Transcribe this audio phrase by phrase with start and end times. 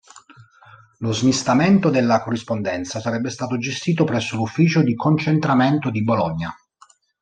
[0.97, 6.51] Lo smistamento della corrispondenza sarebbe stato gestito presso l'Ufficio di Concentramento di Bologna.